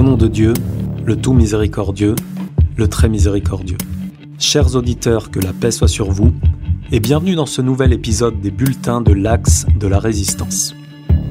Au 0.00 0.02
nom 0.02 0.16
de 0.16 0.28
Dieu, 0.28 0.54
le 1.04 1.14
tout 1.14 1.34
miséricordieux, 1.34 2.14
le 2.76 2.88
très 2.88 3.10
miséricordieux. 3.10 3.76
Chers 4.38 4.74
auditeurs, 4.74 5.30
que 5.30 5.38
la 5.40 5.52
paix 5.52 5.70
soit 5.70 5.88
sur 5.88 6.10
vous, 6.10 6.32
et 6.90 7.00
bienvenue 7.00 7.34
dans 7.34 7.44
ce 7.44 7.60
nouvel 7.60 7.92
épisode 7.92 8.40
des 8.40 8.50
bulletins 8.50 9.02
de 9.02 9.12
l'Axe 9.12 9.66
de 9.78 9.86
la 9.86 9.98
Résistance. 9.98 10.74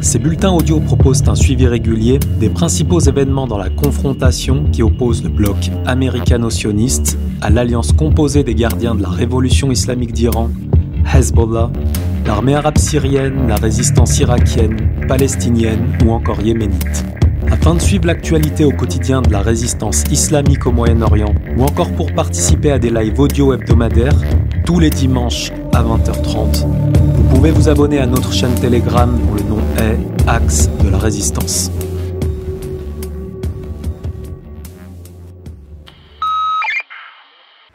Ces 0.01 0.19
bulletins 0.19 0.51
audio 0.51 0.79
proposent 0.79 1.27
un 1.27 1.33
suivi 1.33 1.65
régulier 1.65 2.19
des 2.39 2.49
principaux 2.51 2.99
événements 2.99 3.47
dans 3.47 3.57
la 3.57 3.71
confrontation 3.71 4.65
qui 4.71 4.83
oppose 4.83 5.23
le 5.23 5.29
bloc 5.29 5.71
américano-sioniste 5.87 7.17
à 7.41 7.49
l'alliance 7.49 7.91
composée 7.91 8.43
des 8.43 8.53
gardiens 8.53 8.93
de 8.93 9.01
la 9.01 9.09
révolution 9.09 9.71
islamique 9.71 10.13
d'Iran, 10.13 10.51
Hezbollah, 11.11 11.71
l'armée 12.27 12.53
arabe 12.53 12.77
syrienne, 12.77 13.47
la 13.47 13.55
résistance 13.55 14.19
irakienne, 14.19 15.07
palestinienne 15.07 15.97
ou 16.05 16.11
encore 16.11 16.39
yéménite. 16.39 17.18
Afin 17.51 17.75
de 17.75 17.81
suivre 17.81 18.05
l'actualité 18.05 18.63
au 18.63 18.71
quotidien 18.71 19.21
de 19.21 19.31
la 19.31 19.41
résistance 19.41 20.03
islamique 20.11 20.65
au 20.65 20.71
Moyen-Orient 20.71 21.33
ou 21.57 21.63
encore 21.63 21.91
pour 21.93 22.13
participer 22.13 22.71
à 22.71 22.79
des 22.79 22.89
lives 22.89 23.19
audio 23.19 23.53
hebdomadaires 23.53 24.15
tous 24.65 24.79
les 24.79 24.89
dimanches 24.89 25.51
à 25.73 25.83
20h30, 25.83 26.65
vous 26.65 27.23
pouvez 27.35 27.51
vous 27.51 27.67
abonner 27.69 27.99
à 27.99 28.05
notre 28.05 28.31
chaîne 28.31 28.53
Telegram 28.55 29.17
dont 29.17 29.33
le 29.33 29.41
nom 29.41 29.59
est 29.79 30.29
Axe 30.29 30.69
de 30.83 30.89
la 30.89 30.99
Résistance. 30.99 31.71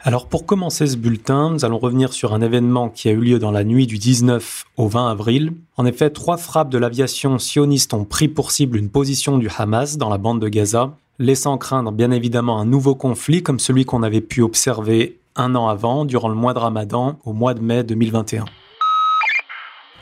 Alors 0.07 0.27
pour 0.27 0.45
commencer 0.45 0.85
ce 0.85 0.97
bulletin, 0.97 1.49
nous 1.49 1.65
allons 1.65 1.79
revenir 1.79 2.13
sur 2.13 2.35
un 2.35 2.41
événement 2.41 2.89
qui 2.89 3.09
a 3.09 3.11
eu 3.11 3.21
lieu 3.21 3.39
dans 3.39 3.49
la 3.49 3.63
nuit 3.63 3.87
du 3.87 3.97
19 3.97 4.65
au 4.77 4.87
20 4.87 5.09
avril. 5.09 5.53
En 5.77 5.85
effet, 5.87 6.11
trois 6.11 6.37
frappes 6.37 6.69
de 6.69 6.77
l'aviation 6.77 7.39
sioniste 7.39 7.91
ont 7.95 8.05
pris 8.05 8.27
pour 8.27 8.51
cible 8.51 8.77
une 8.77 8.91
position 8.91 9.39
du 9.39 9.49
Hamas 9.57 9.97
dans 9.97 10.09
la 10.09 10.19
bande 10.19 10.39
de 10.39 10.47
Gaza, 10.47 10.95
laissant 11.17 11.57
craindre 11.57 11.91
bien 11.91 12.11
évidemment 12.11 12.59
un 12.59 12.65
nouveau 12.65 12.93
conflit 12.93 13.41
comme 13.41 13.57
celui 13.57 13.85
qu'on 13.85 14.03
avait 14.03 14.21
pu 14.21 14.43
observer 14.43 15.17
un 15.35 15.55
an 15.55 15.69
avant, 15.69 16.05
durant 16.05 16.29
le 16.29 16.35
mois 16.35 16.53
de 16.53 16.59
Ramadan, 16.59 17.17
au 17.25 17.33
mois 17.33 17.55
de 17.55 17.61
mai 17.61 17.83
2021. 17.83 18.45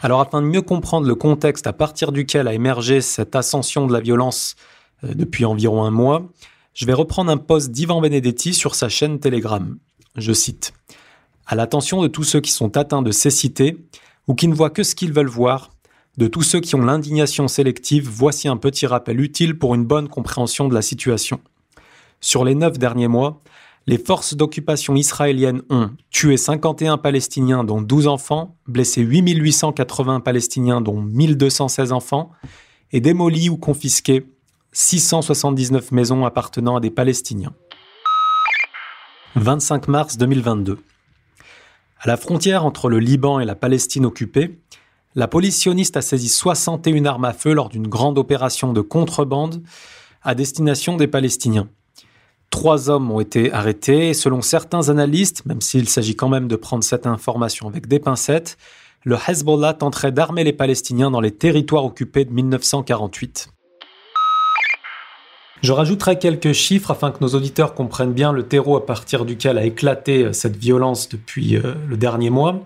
Alors 0.01 0.19
afin 0.19 0.41
de 0.41 0.47
mieux 0.47 0.61
comprendre 0.61 1.07
le 1.07 1.15
contexte 1.15 1.65
à 1.65 1.71
partir 1.71 2.11
duquel 2.11 2.49
a 2.49 2.53
émergé 2.53 2.99
cette 2.99 3.37
ascension 3.37 3.87
de 3.87 3.93
la 3.93 4.01
violence 4.01 4.57
euh, 5.05 5.13
depuis 5.15 5.45
environ 5.45 5.85
un 5.85 5.91
mois, 5.91 6.23
je 6.73 6.85
vais 6.85 6.93
reprendre 6.93 7.31
un 7.31 7.37
post 7.37 7.71
d'Ivan 7.71 8.01
Benedetti 8.01 8.53
sur 8.53 8.75
sa 8.75 8.89
chaîne 8.89 9.19
Telegram. 9.19 9.77
Je 10.15 10.31
cite 10.31 10.73
À 11.47 11.55
l'attention 11.55 12.01
de 12.03 12.07
tous 12.07 12.23
ceux 12.23 12.39
qui 12.39 12.51
sont 12.51 12.77
atteints 12.77 13.01
de 13.01 13.11
cécité 13.11 13.77
ou 14.27 14.35
qui 14.35 14.47
ne 14.47 14.53
voient 14.53 14.69
que 14.69 14.83
ce 14.83 14.93
qu'ils 14.93 15.11
veulent 15.11 15.27
voir, 15.27 15.71
de 16.17 16.27
tous 16.27 16.43
ceux 16.43 16.59
qui 16.59 16.75
ont 16.75 16.81
l'indignation 16.81 17.47
sélective, 17.47 18.07
voici 18.07 18.47
un 18.47 18.57
petit 18.57 18.85
rappel 18.85 19.19
utile 19.19 19.57
pour 19.57 19.73
une 19.73 19.85
bonne 19.85 20.07
compréhension 20.07 20.67
de 20.67 20.75
la 20.75 20.83
situation. 20.83 21.41
Sur 22.21 22.45
les 22.45 22.53
neuf 22.53 22.77
derniers 22.77 23.07
mois, 23.07 23.41
les 23.87 23.97
forces 23.97 24.35
d'occupation 24.35 24.95
israéliennes 24.95 25.63
ont 25.71 25.89
tué 26.11 26.37
51 26.37 26.99
Palestiniens, 26.99 27.63
dont 27.63 27.81
12 27.81 28.07
enfants, 28.07 28.55
blessé 28.67 29.01
8880 29.01 30.19
Palestiniens, 30.19 30.79
dont 30.79 31.01
1216 31.01 31.91
enfants, 31.91 32.29
et 32.91 33.01
démoli 33.01 33.49
ou 33.49 33.57
confisqué 33.57 34.25
679 34.71 35.91
maisons 35.91 36.23
appartenant 36.23 36.77
à 36.77 36.79
des 36.79 36.91
Palestiniens. 36.91 37.53
25 39.35 39.87
mars 39.87 40.17
2022. 40.19 40.77
À 41.99 42.07
la 42.07 42.17
frontière 42.17 42.65
entre 42.65 42.87
le 42.87 42.99
Liban 42.99 43.39
et 43.39 43.45
la 43.45 43.55
Palestine 43.55 44.05
occupée, 44.05 44.59
la 45.15 45.27
police 45.27 45.57
sioniste 45.57 45.97
a 45.97 46.03
saisi 46.03 46.29
61 46.29 47.05
armes 47.05 47.25
à 47.25 47.33
feu 47.33 47.53
lors 47.53 47.69
d'une 47.69 47.87
grande 47.87 48.19
opération 48.19 48.73
de 48.73 48.81
contrebande 48.81 49.63
à 50.21 50.35
destination 50.35 50.97
des 50.97 51.07
Palestiniens. 51.07 51.67
Trois 52.51 52.91
hommes 52.91 53.09
ont 53.09 53.19
été 53.19 53.51
arrêtés 53.51 54.09
et 54.09 54.13
selon 54.13 54.43
certains 54.43 54.89
analystes, 54.89 55.47
même 55.47 55.61
s'il 55.61 55.89
s'agit 55.89 56.15
quand 56.15 56.29
même 56.29 56.47
de 56.47 56.55
prendre 56.55 56.83
cette 56.83 57.07
information 57.07 57.67
avec 57.67 57.87
des 57.87 57.99
pincettes, 57.99 58.55
le 59.03 59.17
Hezbollah 59.27 59.73
tenterait 59.73 60.11
d'armer 60.11 60.43
les 60.43 60.53
Palestiniens 60.53 61.09
dans 61.09 61.21
les 61.21 61.35
territoires 61.35 61.85
occupés 61.85 62.25
de 62.25 62.31
1948. 62.31 63.52
Je 65.63 65.71
rajouterai 65.71 66.19
quelques 66.19 66.51
chiffres 66.51 66.91
afin 66.91 67.11
que 67.11 67.19
nos 67.21 67.29
auditeurs 67.29 67.73
comprennent 67.73 68.11
bien 68.11 68.33
le 68.33 68.43
terreau 68.43 68.75
à 68.75 68.85
partir 68.85 69.23
duquel 69.23 69.57
a 69.57 69.63
éclaté 69.63 70.23
euh, 70.23 70.33
cette 70.33 70.57
violence 70.57 71.07
depuis 71.07 71.55
euh, 71.55 71.75
le 71.87 71.95
dernier 71.95 72.29
mois. 72.29 72.59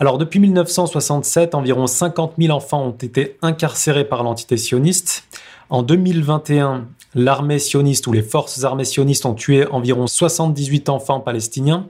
Alors 0.00 0.18
depuis 0.18 0.40
1967, 0.40 1.54
environ 1.54 1.86
50 1.86 2.34
000 2.36 2.52
enfants 2.52 2.82
ont 2.82 2.90
été 2.90 3.36
incarcérés 3.40 4.04
par 4.04 4.24
l'entité 4.24 4.56
sioniste. 4.56 5.28
En 5.70 5.84
2021, 5.84 6.88
l'armée 7.14 7.60
sioniste 7.60 8.08
ou 8.08 8.12
les 8.12 8.22
forces 8.22 8.64
armées 8.64 8.84
sionistes 8.84 9.24
ont 9.24 9.34
tué 9.34 9.68
environ 9.68 10.08
78 10.08 10.88
enfants 10.88 11.20
palestiniens. 11.20 11.86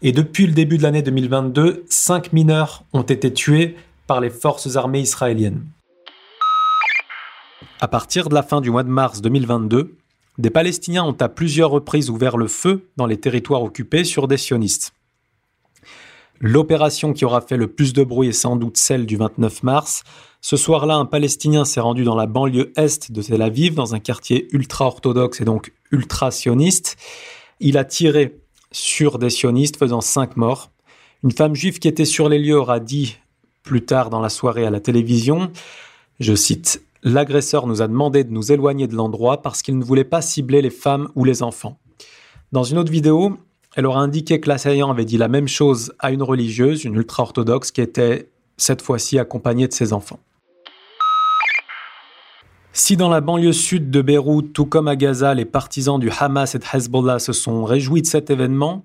Et 0.00 0.12
depuis 0.12 0.46
le 0.46 0.54
début 0.54 0.78
de 0.78 0.82
l'année 0.82 1.02
2022, 1.02 1.84
5 1.90 2.32
mineurs 2.32 2.84
ont 2.94 3.02
été 3.02 3.30
tués 3.30 3.76
par 4.06 4.22
les 4.22 4.30
forces 4.30 4.76
armées 4.76 5.00
israéliennes. 5.00 5.62
À 7.82 7.88
partir 7.88 8.28
de 8.28 8.34
la 8.36 8.44
fin 8.44 8.60
du 8.60 8.70
mois 8.70 8.84
de 8.84 8.88
mars 8.88 9.22
2022, 9.22 9.96
des 10.38 10.50
Palestiniens 10.50 11.02
ont 11.02 11.16
à 11.18 11.28
plusieurs 11.28 11.70
reprises 11.70 12.10
ouvert 12.10 12.36
le 12.36 12.46
feu 12.46 12.88
dans 12.96 13.06
les 13.06 13.18
territoires 13.18 13.64
occupés 13.64 14.04
sur 14.04 14.28
des 14.28 14.36
sionistes. 14.36 14.92
L'opération 16.38 17.12
qui 17.12 17.24
aura 17.24 17.40
fait 17.40 17.56
le 17.56 17.66
plus 17.66 17.92
de 17.92 18.04
bruit 18.04 18.28
est 18.28 18.32
sans 18.32 18.54
doute 18.54 18.76
celle 18.76 19.04
du 19.04 19.16
29 19.16 19.64
mars. 19.64 20.04
Ce 20.40 20.56
soir-là, 20.56 20.94
un 20.94 21.06
Palestinien 21.06 21.64
s'est 21.64 21.80
rendu 21.80 22.04
dans 22.04 22.14
la 22.14 22.26
banlieue 22.26 22.72
est 22.76 23.10
de 23.10 23.20
Tel 23.20 23.42
Aviv, 23.42 23.74
dans 23.74 23.96
un 23.96 23.98
quartier 23.98 24.46
ultra-orthodoxe 24.52 25.40
et 25.40 25.44
donc 25.44 25.72
ultra-sioniste. 25.90 26.96
Il 27.58 27.76
a 27.76 27.84
tiré 27.84 28.38
sur 28.70 29.18
des 29.18 29.28
sionistes, 29.28 29.76
faisant 29.76 30.02
cinq 30.02 30.36
morts. 30.36 30.70
Une 31.24 31.32
femme 31.32 31.56
juive 31.56 31.80
qui 31.80 31.88
était 31.88 32.04
sur 32.04 32.28
les 32.28 32.38
lieux 32.38 32.60
aura 32.60 32.78
dit 32.78 33.18
plus 33.64 33.84
tard 33.84 34.08
dans 34.08 34.20
la 34.20 34.28
soirée 34.28 34.66
à 34.66 34.70
la 34.70 34.78
télévision, 34.78 35.50
je 36.20 36.36
cite, 36.36 36.80
L'agresseur 37.04 37.66
nous 37.66 37.82
a 37.82 37.88
demandé 37.88 38.22
de 38.22 38.32
nous 38.32 38.52
éloigner 38.52 38.86
de 38.86 38.94
l'endroit 38.94 39.42
parce 39.42 39.62
qu'il 39.62 39.76
ne 39.76 39.84
voulait 39.84 40.04
pas 40.04 40.22
cibler 40.22 40.62
les 40.62 40.70
femmes 40.70 41.08
ou 41.16 41.24
les 41.24 41.42
enfants. 41.42 41.78
Dans 42.52 42.62
une 42.62 42.78
autre 42.78 42.92
vidéo, 42.92 43.38
elle 43.74 43.86
aura 43.86 44.00
indiqué 44.00 44.40
que 44.40 44.48
l'assaillant 44.48 44.90
avait 44.90 45.04
dit 45.04 45.18
la 45.18 45.28
même 45.28 45.48
chose 45.48 45.92
à 45.98 46.12
une 46.12 46.22
religieuse, 46.22 46.84
une 46.84 46.94
ultra-orthodoxe, 46.94 47.72
qui 47.72 47.80
était 47.80 48.30
cette 48.56 48.82
fois-ci 48.82 49.18
accompagnée 49.18 49.66
de 49.66 49.72
ses 49.72 49.92
enfants. 49.92 50.20
Si 52.72 52.96
dans 52.96 53.08
la 53.08 53.20
banlieue 53.20 53.52
sud 53.52 53.90
de 53.90 54.00
Beyrouth, 54.00 54.52
tout 54.52 54.66
comme 54.66 54.88
à 54.88 54.94
Gaza, 54.94 55.34
les 55.34 55.44
partisans 55.44 55.98
du 55.98 56.10
Hamas 56.16 56.54
et 56.54 56.58
de 56.58 56.64
Hezbollah 56.72 57.18
se 57.18 57.32
sont 57.32 57.64
réjouis 57.64 58.02
de 58.02 58.06
cet 58.06 58.30
événement, 58.30 58.84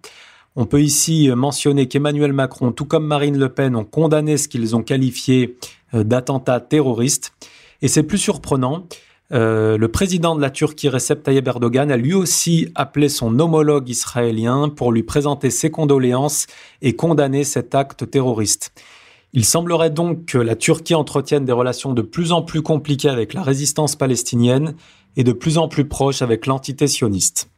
on 0.56 0.66
peut 0.66 0.82
ici 0.82 1.30
mentionner 1.36 1.88
qu'Emmanuel 1.88 2.34
Macron, 2.34 2.72
tout 2.72 2.86
comme 2.86 3.06
Marine 3.06 3.38
Le 3.38 3.50
Pen, 3.50 3.76
ont 3.76 3.86
condamné 3.86 4.38
ce 4.38 4.48
qu'ils 4.48 4.76
ont 4.76 4.82
qualifié 4.82 5.56
euh, 5.94 6.04
d'attentat 6.04 6.60
terroriste. 6.60 7.32
Et 7.82 7.88
c'est 7.88 8.04
plus 8.04 8.18
surprenant, 8.18 8.88
euh, 9.34 9.78
le 9.78 9.88
président 9.90 10.36
de 10.36 10.42
la 10.42 10.50
Turquie, 10.50 10.90
Recep 10.90 11.22
Tayyip 11.22 11.48
Erdogan, 11.48 11.92
a 11.92 11.98
lui 11.98 12.14
aussi 12.14 12.70
appelé 12.76 13.10
son 13.10 13.40
homologue 13.40 13.90
israélien 13.90 14.70
pour 14.70 14.92
lui 14.92 15.04
présenter 15.04 15.50
ses 15.50 15.70
condoléances 15.70 16.48
et 16.82 16.96
condamner 16.96 17.44
cet 17.44 17.76
acte 17.76 18.10
terroriste. 18.10 18.72
Il 19.34 19.44
semblerait 19.44 19.90
donc 19.90 20.26
que 20.26 20.38
la 20.38 20.56
Turquie 20.56 20.96
entretienne 20.96 21.46
des 21.46 21.52
relations 21.52 21.94
de 21.94 22.02
plus 22.02 22.32
en 22.32 22.42
plus 22.42 22.62
compliquées 22.62 23.10
avec 23.10 23.34
la 23.34 23.44
résistance 23.44 23.96
palestinienne 23.96 24.76
et 25.18 25.24
de 25.24 25.34
plus 25.34 25.58
en 25.58 25.68
plus 25.68 25.86
proches 25.86 26.22
avec 26.22 26.46
l'entité 26.46 26.88
sioniste. 26.88 27.50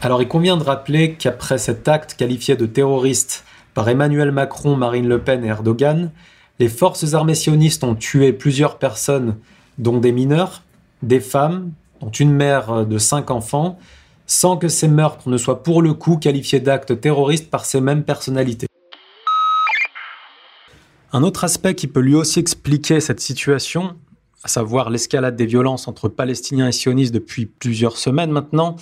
Alors 0.00 0.20
il 0.20 0.28
convient 0.28 0.58
de 0.58 0.62
rappeler 0.62 1.14
qu'après 1.14 1.56
cet 1.56 1.88
acte 1.88 2.14
qualifié 2.14 2.56
de 2.56 2.66
terroriste 2.66 3.44
par 3.72 3.88
Emmanuel 3.88 4.32
Macron, 4.32 4.76
Marine 4.76 5.08
Le 5.08 5.20
Pen 5.20 5.44
et 5.44 5.48
Erdogan, 5.48 6.12
les 6.58 6.68
forces 6.68 7.14
armées 7.14 7.34
sionistes 7.34 7.84
ont 7.84 7.94
tué 7.94 8.32
plusieurs 8.32 8.78
personnes, 8.78 9.36
dont 9.78 9.98
des 9.98 10.12
mineurs, 10.12 10.62
des 11.02 11.20
femmes, 11.20 11.72
dont 12.00 12.10
une 12.10 12.32
mère 12.32 12.86
de 12.86 12.98
cinq 12.98 13.30
enfants, 13.30 13.78
sans 14.26 14.56
que 14.56 14.68
ces 14.68 14.88
meurtres 14.88 15.28
ne 15.28 15.36
soient 15.36 15.62
pour 15.62 15.82
le 15.82 15.94
coup 15.94 16.16
qualifiés 16.16 16.60
d'actes 16.60 17.00
terroristes 17.00 17.50
par 17.50 17.64
ces 17.64 17.80
mêmes 17.80 18.04
personnalités. 18.04 18.66
Un 21.12 21.22
autre 21.22 21.44
aspect 21.44 21.74
qui 21.74 21.86
peut 21.86 22.00
lui 22.00 22.14
aussi 22.14 22.40
expliquer 22.40 23.00
cette 23.00 23.20
situation, 23.20 23.96
à 24.42 24.48
savoir 24.48 24.90
l'escalade 24.90 25.36
des 25.36 25.46
violences 25.46 25.88
entre 25.88 26.08
Palestiniens 26.08 26.68
et 26.68 26.72
sionistes 26.72 27.14
depuis 27.14 27.46
plusieurs 27.46 27.96
semaines 27.96 28.30
maintenant, 28.30 28.76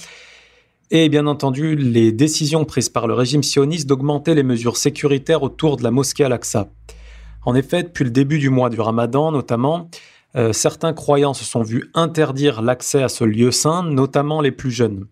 et 0.91 1.09
bien 1.09 1.27
entendu 1.27 1.75
les 1.75 2.13
décisions 2.13 2.65
prises 2.65 2.91
par 2.91 3.07
le 3.07 3.15
régime 3.15 3.43
sioniste 3.43 3.89
d'augmenter 3.89 4.35
les 4.35 4.43
mesures 4.43 4.77
sécuritaires 4.77 5.43
autour 5.43 5.79
de 5.79 5.83
la 5.83 5.91
mosquée 5.91 6.25
Al-Aqsa. 6.25 6.69
En 7.45 7.55
effet, 7.55 7.83
depuis 7.83 8.05
le 8.05 8.11
début 8.11 8.39
du 8.39 8.51
mois 8.51 8.71
du 8.71 8.81
Ramadan 8.81 9.33
notamment, 9.33 9.89
euh, 10.37 10.53
certains 10.53 10.93
croyants 10.93 11.35
se 11.35 11.45
sont 11.45 11.63
vus 11.63 11.91
interdire 11.95 12.63
l'accès 12.63 13.03
à 13.03 13.09
ce 13.09 13.25
lieu 13.25 13.51
saint, 13.51 13.83
notamment 13.83 14.41
les 14.41 14.53
plus 14.53 14.71
jeunes. 14.71 15.07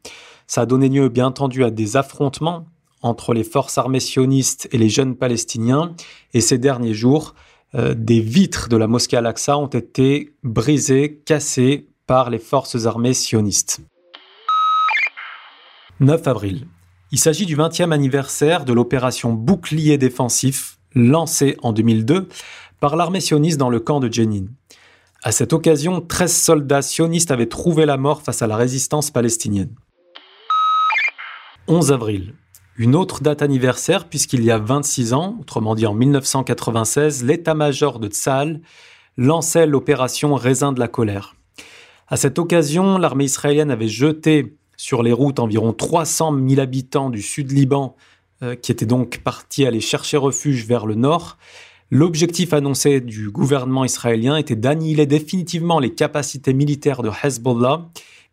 Ça 0.46 0.62
a 0.62 0.66
donné 0.66 0.88
lieu 0.88 1.08
bien 1.08 1.26
entendu 1.26 1.64
à 1.64 1.70
des 1.70 1.96
affrontements 1.96 2.66
entre 3.02 3.32
les 3.32 3.44
forces 3.44 3.78
armées 3.78 4.00
sionistes 4.00 4.68
et 4.72 4.78
les 4.78 4.88
jeunes 4.88 5.16
palestiniens, 5.16 5.94
et 6.34 6.40
ces 6.40 6.58
derniers 6.58 6.94
jours, 6.94 7.34
euh, 7.74 7.94
des 7.94 8.20
vitres 8.20 8.68
de 8.68 8.76
la 8.76 8.86
mosquée 8.86 9.16
Al-Aqsa 9.16 9.56
ont 9.56 9.68
été 9.68 10.34
brisées, 10.42 11.22
cassées 11.24 11.88
par 12.06 12.28
les 12.28 12.38
forces 12.38 12.86
armées 12.86 13.14
sionistes. 13.14 13.80
9 16.00 16.26
avril. 16.28 16.66
Il 17.12 17.18
s'agit 17.18 17.46
du 17.46 17.56
20e 17.56 17.92
anniversaire 17.92 18.64
de 18.64 18.72
l'opération 18.72 19.32
Bouclier 19.32 19.98
défensif, 19.98 20.79
lancée 20.94 21.56
en 21.62 21.72
2002 21.72 22.28
par 22.80 22.96
l'armée 22.96 23.20
sioniste 23.20 23.58
dans 23.58 23.70
le 23.70 23.80
camp 23.80 24.00
de 24.00 24.12
Jenin. 24.12 24.46
À 25.22 25.32
cette 25.32 25.52
occasion, 25.52 26.00
13 26.00 26.34
soldats 26.34 26.82
sionistes 26.82 27.30
avaient 27.30 27.46
trouvé 27.46 27.84
la 27.84 27.98
mort 27.98 28.22
face 28.22 28.40
à 28.42 28.46
la 28.46 28.56
résistance 28.56 29.10
palestinienne. 29.10 29.74
11 31.68 31.92
avril. 31.92 32.34
Une 32.76 32.96
autre 32.96 33.20
date 33.20 33.42
anniversaire 33.42 34.08
puisqu'il 34.08 34.42
y 34.42 34.50
a 34.50 34.58
26 34.58 35.12
ans, 35.12 35.36
autrement 35.40 35.74
dit 35.74 35.86
en 35.86 35.92
1996, 35.92 37.24
l'état-major 37.24 37.98
de 37.98 38.08
Tzal 38.08 38.60
lançait 39.18 39.66
l'opération 39.66 40.34
Raisin 40.34 40.72
de 40.72 40.80
la 40.80 40.88
colère. 40.88 41.34
À 42.08 42.16
cette 42.16 42.38
occasion, 42.38 42.96
l'armée 42.96 43.24
israélienne 43.24 43.70
avait 43.70 43.88
jeté 43.88 44.56
sur 44.76 45.02
les 45.02 45.12
routes 45.12 45.38
environ 45.38 45.74
300 45.74 46.34
000 46.48 46.60
habitants 46.60 47.10
du 47.10 47.20
sud 47.20 47.52
Liban 47.52 47.94
qui 48.62 48.72
étaient 48.72 48.86
donc 48.86 49.18
partis 49.18 49.66
aller 49.66 49.80
chercher 49.80 50.16
refuge 50.16 50.66
vers 50.66 50.86
le 50.86 50.94
nord. 50.94 51.36
L'objectif 51.90 52.52
annoncé 52.52 53.00
du 53.00 53.30
gouvernement 53.30 53.84
israélien 53.84 54.36
était 54.36 54.54
d'annihiler 54.54 55.06
définitivement 55.06 55.80
les 55.80 55.92
capacités 55.92 56.52
militaires 56.52 57.02
de 57.02 57.10
Hezbollah. 57.10 57.88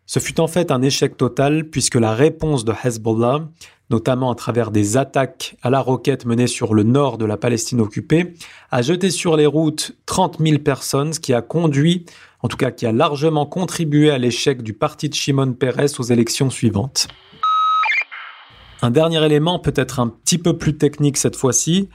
Ce 0.06 0.20
fut 0.20 0.38
en 0.38 0.46
fait 0.46 0.70
un 0.70 0.80
échec 0.80 1.16
total 1.16 1.68
puisque 1.68 1.96
la 1.96 2.14
réponse 2.14 2.64
de 2.64 2.72
Hezbollah, 2.84 3.48
notamment 3.90 4.30
à 4.30 4.36
travers 4.36 4.70
des 4.70 4.96
attaques 4.96 5.56
à 5.60 5.70
la 5.70 5.80
roquette 5.80 6.24
menées 6.24 6.46
sur 6.46 6.72
le 6.72 6.84
nord 6.84 7.18
de 7.18 7.24
la 7.24 7.36
Palestine 7.36 7.80
occupée, 7.80 8.34
a 8.70 8.80
jeté 8.80 9.10
sur 9.10 9.36
les 9.36 9.46
routes 9.46 9.96
30 10.06 10.38
000 10.38 10.60
personnes, 10.60 11.12
ce 11.12 11.20
qui 11.20 11.34
a 11.34 11.42
conduit 11.42 12.06
en 12.40 12.48
tout 12.48 12.56
cas 12.56 12.70
qui 12.70 12.86
a 12.86 12.92
largement 12.92 13.46
contribué 13.46 14.10
à 14.10 14.18
l'échec 14.18 14.62
du 14.62 14.72
parti 14.72 15.08
de 15.08 15.14
Shimon 15.14 15.52
Peres 15.52 15.98
aux 15.98 16.04
élections 16.04 16.50
suivantes. 16.50 17.08
Un 18.80 18.90
dernier 18.90 19.24
élément, 19.24 19.58
peut-être 19.58 19.98
un 19.98 20.06
petit 20.06 20.38
peu 20.38 20.56
plus 20.56 20.76
technique 20.76 21.16
cette 21.16 21.34
fois-ci. 21.34 21.88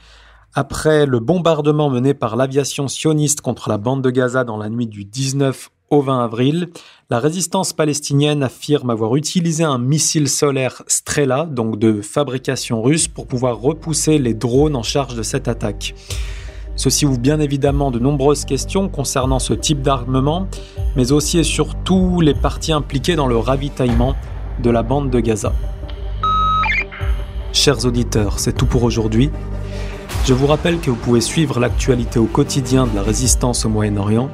Après 0.54 1.06
le 1.06 1.18
bombardement 1.18 1.88
mené 1.88 2.12
par 2.12 2.36
l'aviation 2.36 2.88
sioniste 2.88 3.40
contre 3.40 3.70
la 3.70 3.78
bande 3.78 4.02
de 4.02 4.10
Gaza 4.10 4.44
dans 4.44 4.58
la 4.58 4.68
nuit 4.68 4.86
du 4.86 5.04
19 5.04 5.70
au 5.90 6.02
20 6.02 6.24
avril, 6.24 6.68
la 7.08 7.20
résistance 7.20 7.72
palestinienne 7.72 8.42
affirme 8.42 8.90
avoir 8.90 9.16
utilisé 9.16 9.64
un 9.64 9.78
missile 9.78 10.28
solaire 10.28 10.82
Strela, 10.86 11.46
donc 11.46 11.78
de 11.78 12.02
fabrication 12.02 12.82
russe, 12.82 13.08
pour 13.08 13.26
pouvoir 13.26 13.60
repousser 13.60 14.18
les 14.18 14.34
drones 14.34 14.76
en 14.76 14.82
charge 14.82 15.14
de 15.14 15.22
cette 15.22 15.48
attaque. 15.48 15.94
Ceci 16.76 17.06
ouvre 17.06 17.18
bien 17.18 17.40
évidemment 17.40 17.90
de 17.90 17.98
nombreuses 17.98 18.44
questions 18.44 18.90
concernant 18.90 19.38
ce 19.38 19.54
type 19.54 19.80
d'armement, 19.80 20.48
mais 20.96 21.12
aussi 21.12 21.38
et 21.38 21.44
surtout 21.44 22.20
les 22.20 22.34
parties 22.34 22.72
impliquées 22.72 23.16
dans 23.16 23.28
le 23.28 23.38
ravitaillement 23.38 24.14
de 24.62 24.70
la 24.70 24.82
bande 24.82 25.08
de 25.08 25.20
Gaza. 25.20 25.52
Chers 27.54 27.86
auditeurs, 27.86 28.40
c'est 28.40 28.52
tout 28.52 28.66
pour 28.66 28.82
aujourd'hui. 28.82 29.30
Je 30.26 30.34
vous 30.34 30.48
rappelle 30.48 30.80
que 30.80 30.90
vous 30.90 30.96
pouvez 30.96 31.20
suivre 31.20 31.60
l'actualité 31.60 32.18
au 32.18 32.24
quotidien 32.24 32.84
de 32.88 32.94
la 32.96 33.02
résistance 33.02 33.64
au 33.64 33.68
Moyen-Orient 33.68 34.28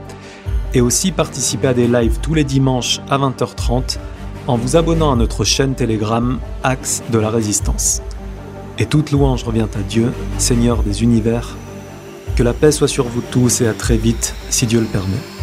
et 0.73 0.81
aussi 0.81 1.13
participer 1.13 1.69
à 1.69 1.75
des 1.75 1.87
lives 1.87 2.19
tous 2.23 2.33
les 2.33 2.45
dimanches 2.45 3.01
à 3.11 3.19
20h30 3.19 3.99
en 4.47 4.57
vous 4.57 4.75
abonnant 4.75 5.13
à 5.13 5.17
notre 5.17 5.45
chaîne 5.45 5.75
Telegram 5.75 6.41
Axe 6.65 7.03
de 7.13 7.19
la 7.19 7.29
Résistance. 7.29 8.01
Et 8.79 8.87
toute 8.87 9.11
louange 9.11 9.45
revient 9.45 9.69
à 9.75 9.83
Dieu, 9.83 10.13
Seigneur 10.39 10.83
des 10.83 11.03
univers, 11.03 11.57
que 12.37 12.43
la 12.43 12.55
paix 12.55 12.73
soit 12.73 12.89
sur 12.89 13.07
vous 13.07 13.23
tous 13.31 13.61
et 13.61 13.69
à 13.69 13.75
très 13.75 13.99
vite, 13.99 14.35
si 14.49 14.67
Dieu 14.67 14.81
le 14.81 14.87
permet. 14.87 15.40